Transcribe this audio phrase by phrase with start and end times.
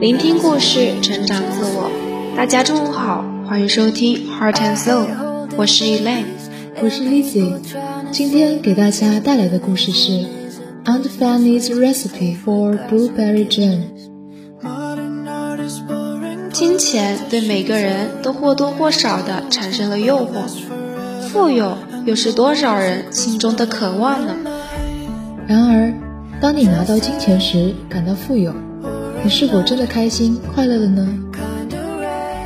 [0.00, 1.90] 聆听故事，成长自我。
[2.36, 5.06] 大家中午好，欢迎收听 Heart and Soul，
[5.56, 6.24] 我是 Elaine，
[6.80, 7.52] 我是 Lizzy。
[8.10, 10.24] 今天给大家带来的故事是
[10.84, 13.80] Aunt Fanny's Recipe for Blueberry Jam。
[16.52, 20.48] 金钱对每个人都或多或少的产生了诱惑，
[21.28, 24.34] 富有又是多少人心中的渴望呢？
[25.48, 25.90] 然而，
[26.42, 28.54] 当你拿到金钱时，感到富有。
[29.24, 31.08] 你是否真的开心快乐了呢？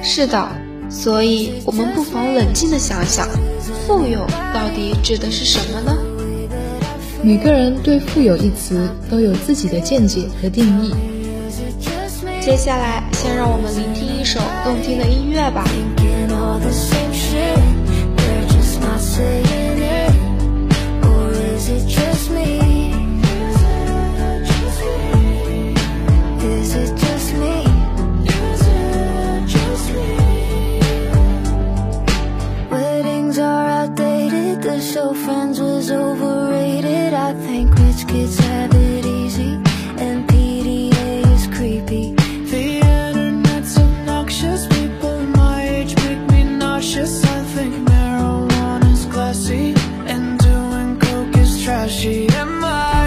[0.05, 0.49] 是的，
[0.89, 3.29] 所以我们不妨冷静的想想，
[3.85, 4.25] 富有
[4.55, 5.99] 到底指的是什么呢？
[7.25, 10.95] 每个人对“富有”一词都有自己的见解和定义。
[12.41, 15.65] 接下来，先让我们聆听一首动听的音乐吧。
[34.93, 39.55] so friends was overrated I think rich kids have it easy
[39.97, 42.13] And PDA is creepy
[42.53, 49.73] The internet's obnoxious People my age make me nauseous I think marijuana's classy
[50.13, 53.07] And doing coke is trashy Am I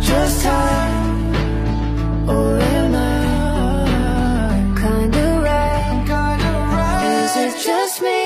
[0.00, 0.98] just high?
[2.26, 7.04] Or am I kinda right?
[7.22, 8.17] Is it just me?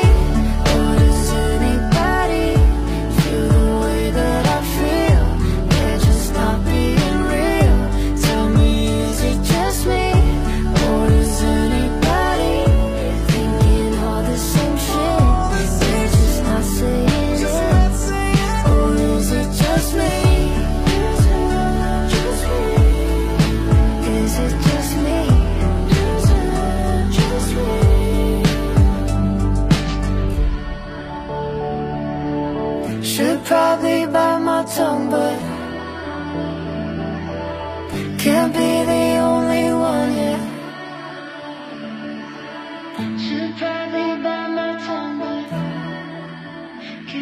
[47.12, 47.20] 音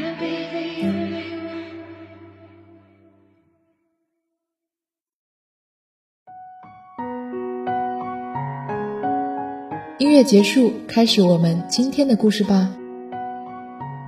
[10.13, 12.69] 乐结束，开始我们今天的故事吧。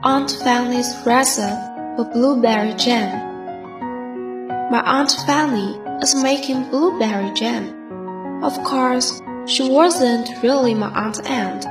[0.04, 1.59] Aunt Fannie's recipe
[1.97, 3.10] for blueberry jam.
[4.70, 7.64] My Aunt Fannie is making blueberry jam.
[8.41, 11.66] Of course, she wasn't really my Aunt Aunt.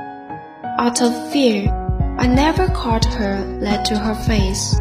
[0.78, 1.70] Out of fear,
[2.18, 4.78] I never called her that to her face.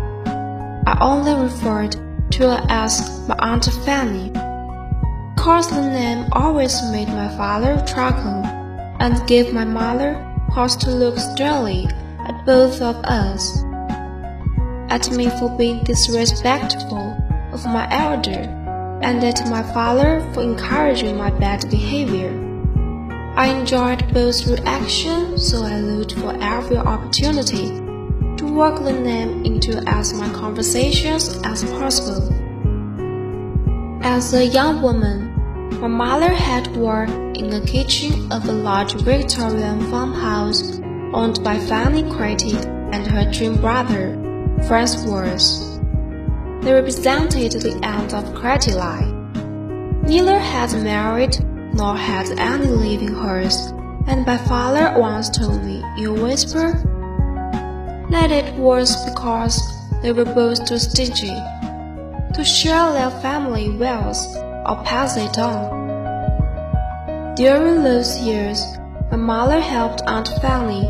[0.86, 1.96] I only referred
[2.32, 4.32] to her as my Aunt Fannie.
[5.38, 8.44] Cause the name always made my father chuckle
[9.00, 10.14] and gave my mother
[10.52, 11.88] cause to look sternly
[12.28, 13.64] at both of us.
[14.90, 17.18] At me for being disrespectful
[17.54, 18.60] of my elder,
[19.02, 22.51] and at my father for encouraging my bad behavior.
[23.36, 27.70] I enjoyed both reactions, so I looked for every opportunity
[28.36, 32.28] to work the name into as much conversations as possible.
[34.04, 35.32] As a young woman,
[35.80, 40.82] my mother had worked in the kitchen of a large Victorian farmhouse
[41.14, 44.18] owned by Fannie Crate and her twin brother,
[44.68, 45.80] Franz Worth.
[46.62, 50.02] They represented the end of Crate line.
[50.04, 51.38] Neither had married
[51.74, 53.74] nor had any living heirs,
[54.08, 56.74] and my father once told me a whisper
[58.10, 59.62] that it was because
[60.02, 61.36] they were both too stingy
[62.34, 64.36] to share their family wealth
[64.68, 65.82] or pass it on.
[67.36, 68.66] During those years,
[69.10, 70.90] my mother helped Aunt Fannie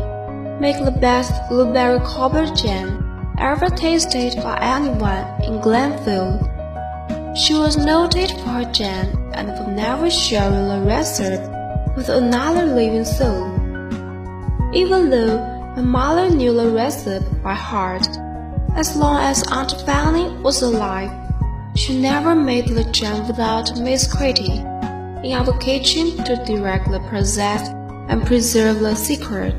[0.60, 6.48] make the best blueberry cobbler jam ever tasted by anyone in Glenfield.
[7.36, 11.42] She was noted for her jam and for never sharing the recipe
[11.96, 13.52] with another living soul.
[14.74, 15.38] Even though
[15.76, 18.06] my mother knew the recipe by heart,
[18.74, 21.10] as long as Aunt Fannie was alive,
[21.76, 24.58] she never made the jam without Miss Critty
[25.24, 27.68] in our kitchen to direct the process
[28.08, 29.54] and preserve the secret.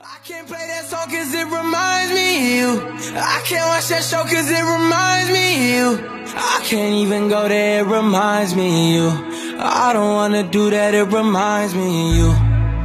[0.00, 2.80] I can't play that song cause it reminds me you.
[3.16, 6.14] I can't watch that show cause it reminds me of you.
[6.36, 9.34] I can't even go there, it reminds me of you.
[9.60, 12.32] I don't wanna do that, it reminds me you.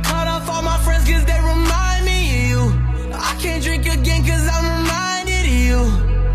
[0.03, 2.59] Cut off all my friends cause they remind me you.
[3.13, 5.79] I can't drink again cause I'm reminded of you.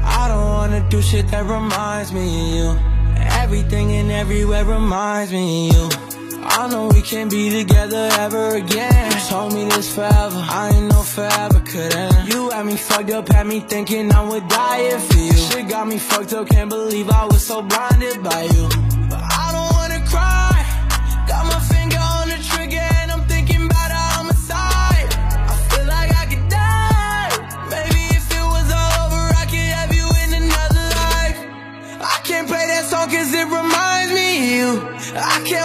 [0.02, 2.94] I don't wanna do shit that reminds me of you.
[3.42, 6.03] Everything and everywhere reminds me of you.
[6.46, 9.12] I know we can't be together ever again.
[9.12, 10.44] You told me this forever.
[10.50, 12.32] I ain't know forever could end.
[12.32, 15.32] You had me fucked up, had me thinking I would die if you.
[15.32, 18.83] Shit got me fucked up, can't believe I was so blinded by you.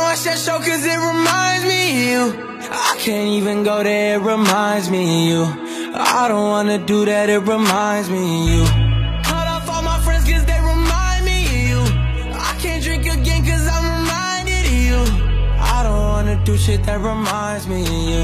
[0.10, 2.62] Watch that show cause it reminds me of you.
[2.72, 5.44] I can't even go there, it reminds me of you.
[5.94, 8.64] I don't wanna do that, it reminds me of you.
[9.30, 11.82] Cut off all my friends cause they remind me of you.
[12.34, 15.00] I can't drink again cause I'm reminded of you.
[15.78, 18.24] I don't wanna do shit that reminds me of you.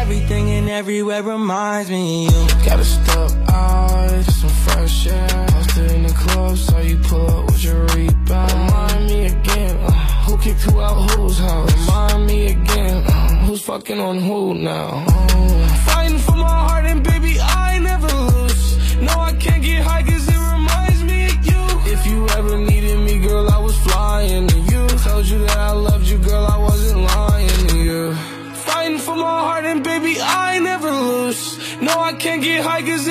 [0.00, 2.64] Everything and everywhere reminds me of you.
[2.64, 5.46] Gotta step out, oh, some fresh air.
[5.48, 8.52] Posted in the club, saw you pull up with your rebound.
[8.52, 9.91] Remind me again,
[10.24, 11.72] who kicked who out whose house?
[11.86, 15.04] Remind me again, uh, who's fucking on who now?
[15.08, 15.84] Oh.
[15.86, 19.00] Fighting for my heart and baby, I never lose.
[19.00, 21.62] No, I can't get high cause it reminds me of you.
[21.94, 24.86] If you ever needed me, girl, I was flying to you.
[25.06, 28.14] Told you that I loved you, girl, I wasn't lying to you.
[28.54, 31.58] Fighting for my heart and baby, I never lose.
[31.80, 33.01] No, I can't get high cause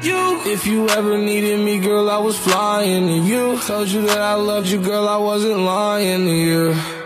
[0.00, 0.40] you.
[0.44, 3.58] If you ever needed me, girl, I was flying to you.
[3.60, 7.01] Told you that I loved you, girl, I wasn't lying to you.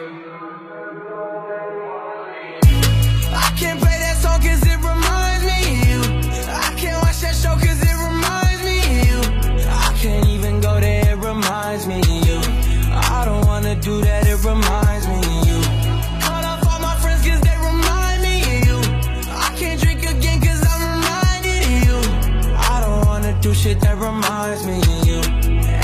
[23.66, 25.18] Shit that reminds me of you.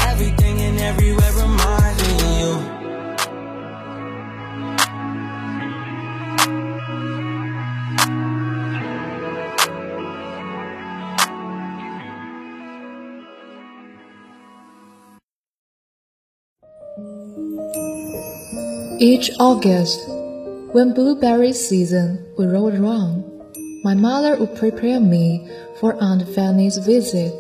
[0.07, 2.53] Everything and everywhere reminds me of you.
[19.01, 19.99] Each August,
[20.71, 23.25] when blueberry season would roll around,
[23.83, 25.51] my mother would prepare me
[25.81, 27.35] for Aunt Fannie's visit.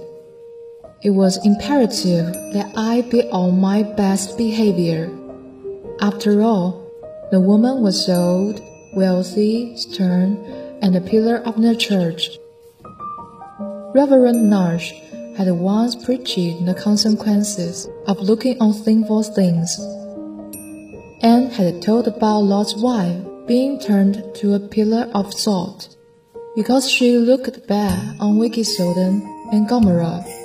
[1.02, 5.10] It was imperative that I be on my best behavior.
[6.00, 6.86] After all,
[7.32, 8.62] the woman was old,
[8.94, 10.36] wealthy, stern,
[10.80, 12.38] and a pillar of the church.
[13.92, 14.92] Reverend Nash
[15.36, 19.76] had once preached the consequences of looking on sinful things
[21.20, 23.16] and had told about Lot's wife
[23.48, 25.96] being turned to a pillar of salt
[26.54, 30.41] because she looked bad on wicked Sodom and Gomorrah.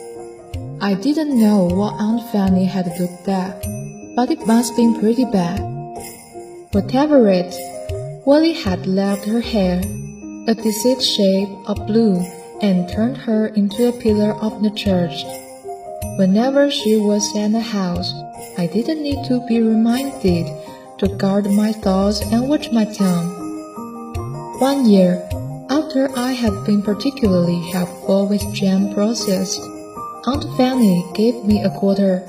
[0.88, 3.62] I didn't know what Aunt Fannie had looked at,
[4.16, 5.60] but it must have been pretty bad.
[6.72, 7.54] Whatever it,
[8.26, 9.82] Willie had left her hair
[10.48, 12.24] a deceit shade of blue
[12.62, 15.26] and turned her into a pillar of the church.
[16.16, 18.14] Whenever she was in the house,
[18.58, 20.48] I didn't need to be reminded
[21.00, 23.28] to guard my thoughts and watch my tongue.
[24.60, 25.20] One year,
[25.70, 29.60] after I had been particularly helpful with jam process,
[30.28, 32.28] Aunt Fannie gave me a quarter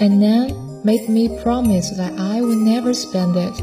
[0.00, 3.58] and then made me promise that I would never spend it.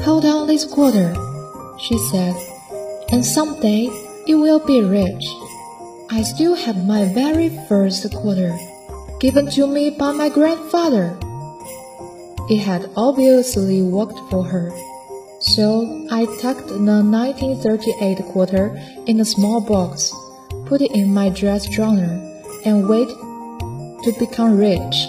[0.00, 1.14] Hold on this quarter,
[1.78, 2.34] she said,
[3.12, 3.90] and someday
[4.26, 5.22] you will be rich.
[6.08, 8.56] I still have my very first quarter,
[9.20, 11.14] given to me by my grandfather.
[12.48, 14.72] It had obviously worked for her.
[15.40, 20.10] So I tucked the 1938 quarter in a small box,
[20.64, 22.32] put it in my dress drawer,
[22.66, 25.06] and wait to become rich.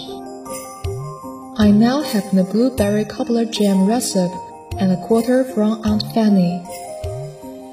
[1.58, 4.32] I now have the blueberry cobbler jam recipe
[4.78, 6.62] and a quarter from Aunt Fannie.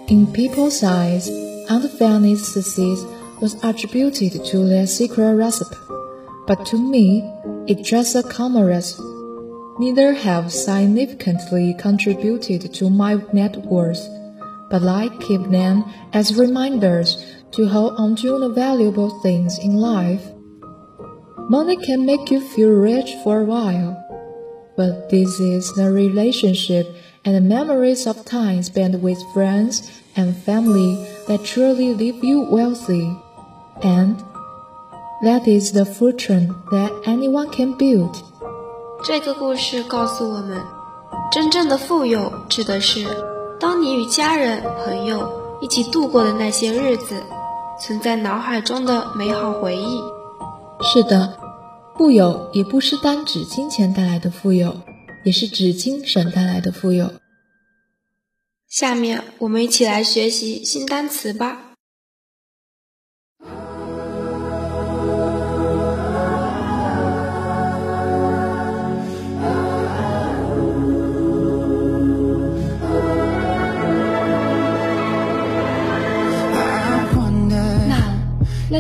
[0.08, 1.30] In people's eyes,
[1.70, 3.06] Aunt Fannie's success
[3.39, 5.77] was attributed to their secret recipe,
[6.48, 7.22] but to me,
[7.68, 9.04] it's just a common recipe.
[9.77, 14.08] Neither have significantly contributed to my net worth,
[14.72, 17.24] but I keep them as reminders
[17.54, 20.23] to hold on to the valuable things in life.
[21.49, 23.97] Money can make you feel rich for a while,
[24.76, 26.87] but this is the relationship
[27.25, 33.16] and the memories of time spent with friends and family that truly leave you wealthy,
[33.83, 34.16] and
[35.23, 38.16] that is the fortune that anyone can build.
[39.02, 40.57] 这个故事告诉我们，
[41.33, 43.04] 真正的富有指的是
[43.59, 45.28] 当你与家人、朋友
[45.61, 47.16] 一起度过的那些日子，
[47.79, 50.01] 存在脑海中的美好回忆。
[50.82, 51.38] 是的，
[51.98, 54.77] 富有也不是单指金钱带来的富有，
[55.24, 57.12] 也是指精神带来的富有。
[58.70, 61.64] 下面我们一起来学习新单词吧。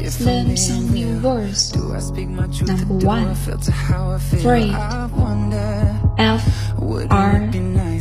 [0.04, 1.72] learn some new words.
[1.74, 4.74] Number one, afraid.
[6.18, 6.42] F
[7.10, 7.50] R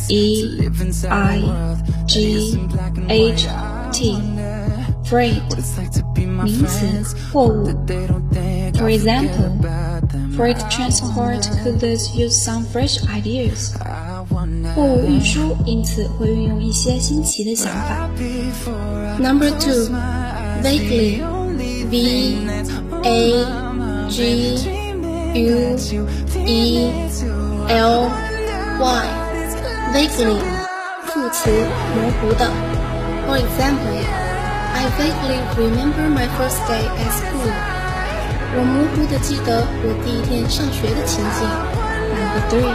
[0.10, 0.70] E
[1.10, 1.42] I
[2.08, 2.60] G
[3.08, 3.48] H
[3.92, 4.18] T.
[5.04, 5.42] Afraid.
[6.16, 7.68] 名词，货物。
[8.76, 9.50] For example,
[10.38, 13.74] freight transport could thus use some fresh ideas.
[14.76, 18.10] 货物运输因此会运用一些新奇的想法。
[19.20, 19.90] Number two,
[20.64, 21.22] vaguely.
[21.94, 22.48] V
[23.04, 23.46] A
[24.10, 24.20] G
[25.36, 26.08] U
[26.46, 26.92] E
[27.68, 28.10] L
[28.80, 29.08] Y
[29.94, 30.40] vaguely
[31.06, 31.50] 副词
[31.96, 32.50] 模糊的。
[33.28, 34.02] For example,
[34.74, 37.52] I vaguely remember my first day at school.
[38.56, 41.40] 我模糊的记得我第一天上学的情景。
[42.16, 42.74] Number three,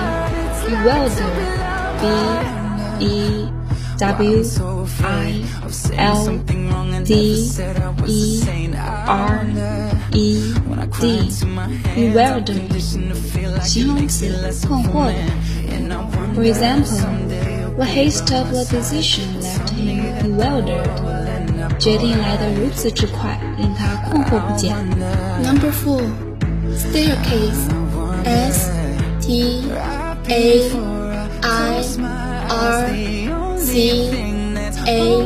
[0.69, 1.65] bewilder.
[2.01, 3.49] B E
[3.99, 4.45] W
[5.03, 5.45] I
[5.97, 6.39] L
[7.05, 7.51] D
[8.07, 8.43] E
[9.07, 9.47] R
[10.13, 10.55] E
[11.01, 11.31] D
[11.95, 12.81] bewildered
[13.63, 14.29] 形容词
[14.67, 15.15] 困惑的。
[16.35, 16.99] For example,
[17.77, 20.89] the haste of the decision left him bewildered.
[21.79, 24.75] 决定来得如此之快，令他困惑不解。
[25.43, 26.03] Number four,
[26.77, 27.69] staircase.
[28.25, 28.71] S
[29.21, 29.65] T
[30.29, 30.71] A
[31.43, 31.83] I
[32.49, 32.89] R
[33.59, 34.11] C A
[34.57, 35.18] S E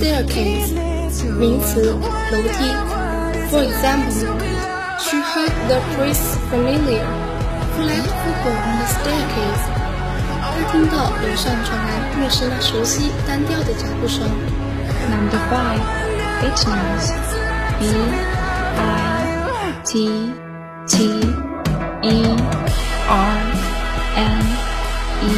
[0.00, 0.72] staircase
[1.38, 2.74] 名词楼梯。
[3.50, 4.10] For example,
[4.98, 7.06] she heard the priest's familiar
[7.76, 9.64] flat footfall on the staircase.
[10.40, 14.28] 她听到楼上传来牧师那熟悉单调的脚步声。
[15.10, 15.80] Number five,
[16.40, 17.46] Vietnamese.
[17.78, 17.86] B
[18.78, 20.32] I T
[20.86, 21.20] T
[22.02, 22.36] E
[23.06, 23.38] R
[24.16, 24.40] N
[25.22, 25.34] E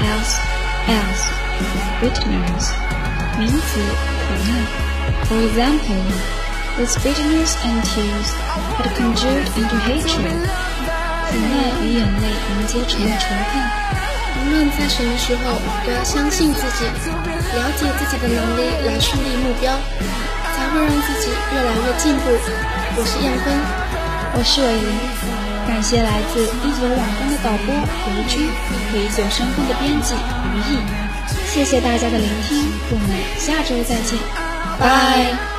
[0.00, 0.40] S
[0.88, 1.32] S
[2.00, 2.72] bitterness
[3.37, 4.49] 名词苦难。
[5.29, 6.01] For example,
[6.77, 8.33] this bitterness and tears
[8.77, 10.41] had conjured into hatred.
[11.29, 11.53] 苦难
[11.83, 13.61] 与眼泪凝结成了仇恨。
[14.39, 19.71] 无论在什么时候，都要相信自己，了解自己的能力来树立目标，
[20.55, 22.23] 才会让自己越来越进步。
[22.95, 23.53] 我是燕芬，
[24.33, 24.87] 我是伟林。
[25.67, 28.49] 感谢来自一九网工的导播刘军
[28.89, 30.79] 和一九声风的编辑于毅，
[31.57, 34.19] 谢谢大家的聆听，我们下周再见，
[34.79, 35.56] 拜。